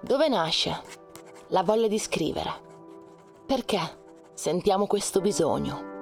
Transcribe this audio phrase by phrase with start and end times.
[0.00, 0.82] Dove nasce
[1.48, 2.50] la voglia di scrivere?
[3.46, 3.80] Perché
[4.34, 5.92] sentiamo questo bisogno?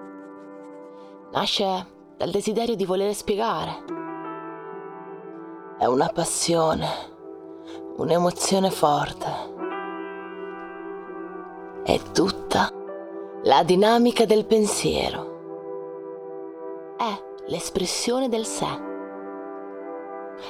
[1.31, 1.87] Nasce
[2.17, 3.85] dal desiderio di voler spiegare.
[5.79, 6.89] È una passione,
[7.97, 9.31] un'emozione forte.
[11.85, 12.73] È tutta
[13.45, 16.95] la dinamica del pensiero.
[16.97, 17.13] È
[17.49, 18.69] l'espressione del sé.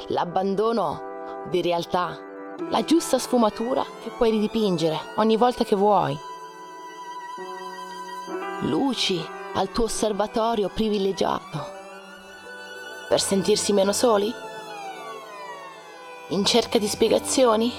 [0.09, 2.19] L'abbandono di realtà,
[2.69, 6.15] la giusta sfumatura che puoi ridipingere ogni volta che vuoi.
[8.65, 9.25] Luci
[9.55, 11.81] al tuo osservatorio privilegiato
[13.09, 14.31] per sentirsi meno soli?
[16.29, 17.73] In cerca di spiegazioni?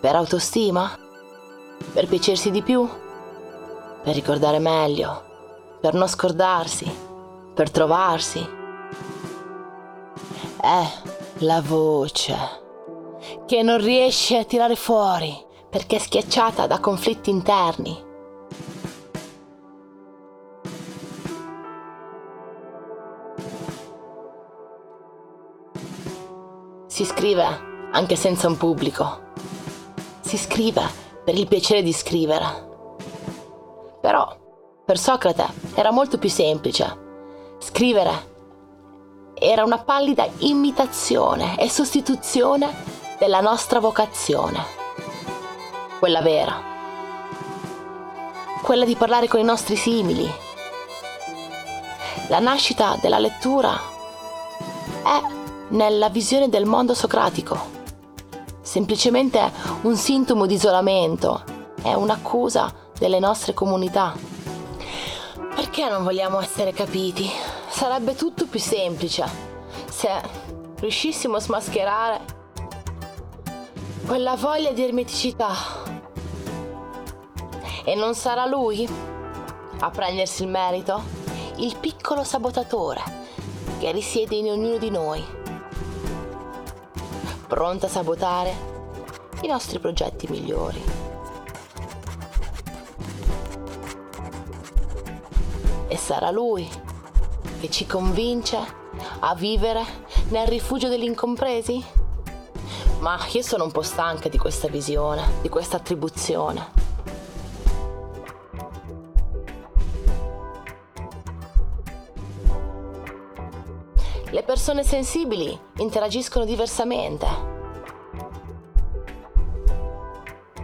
[0.00, 0.98] Per autostima?
[1.92, 3.10] Per piacersi di più?
[4.02, 5.78] Per ricordare meglio?
[5.80, 6.90] Per non scordarsi?
[7.54, 8.46] Per trovarsi?
[10.60, 10.82] È
[11.38, 12.34] la voce
[13.46, 15.32] che non riesce a tirare fuori
[15.68, 18.10] perché è schiacciata da conflitti interni
[26.92, 29.32] Si scrive anche senza un pubblico.
[30.20, 30.82] Si scrive
[31.24, 32.71] per il piacere di scrivere.
[34.02, 34.36] Però,
[34.84, 37.56] per Socrate era molto più semplice.
[37.60, 38.30] Scrivere
[39.34, 42.68] era una pallida imitazione e sostituzione
[43.18, 44.58] della nostra vocazione.
[46.00, 46.60] Quella vera.
[48.62, 50.28] Quella di parlare con i nostri simili.
[52.28, 53.72] La nascita della lettura
[55.04, 55.20] è
[55.68, 57.70] nella visione del mondo socratico.
[58.62, 59.40] Semplicemente
[59.82, 61.44] un sintomo di isolamento,
[61.82, 64.14] è un'accusa delle nostre comunità.
[65.56, 67.28] Perché non vogliamo essere capiti?
[67.68, 69.28] Sarebbe tutto più semplice
[69.90, 70.08] se
[70.76, 72.20] riuscissimo a smascherare
[74.06, 75.52] quella voglia di ermeticità.
[77.84, 78.88] E non sarà lui
[79.80, 81.02] a prendersi il merito,
[81.56, 83.02] il piccolo sabotatore
[83.80, 85.24] che risiede in ognuno di noi
[87.48, 88.54] pronta a sabotare
[89.40, 91.11] i nostri progetti migliori.
[95.92, 96.66] E sarà lui
[97.60, 98.56] che ci convince
[99.20, 99.84] a vivere
[100.30, 101.84] nel rifugio degli incompresi?
[103.00, 106.66] Ma io sono un po' stanca di questa visione, di questa attribuzione.
[114.30, 117.26] Le persone sensibili interagiscono diversamente.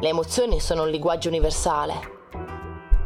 [0.01, 2.17] Le emozioni sono un linguaggio universale,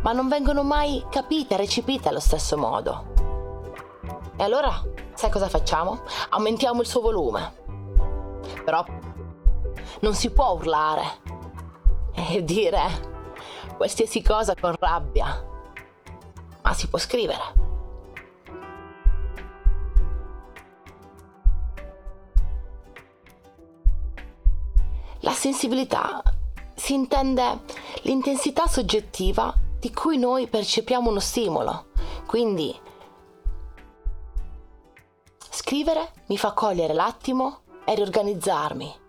[0.02, 3.10] ma non vengono mai capite recepite allo stesso modo.
[4.36, 4.82] E allora,
[5.14, 6.02] sai cosa facciamo?
[6.30, 7.60] Aumentiamo il suo volume.
[8.64, 8.84] Però
[10.00, 11.20] non si può urlare
[12.14, 13.10] e dire
[13.76, 15.44] qualsiasi cosa con rabbia,
[16.62, 17.60] ma si può scrivere.
[25.20, 26.20] La sensibilità
[26.74, 27.60] si intende
[28.02, 31.86] l'intensità soggettiva di cui noi percepiamo uno stimolo.
[32.24, 32.72] Quindi
[35.50, 39.01] scrivere mi fa cogliere l'attimo e riorganizzarmi.